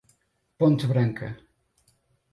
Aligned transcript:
Ponte 0.57 0.87
Branca 0.87 1.29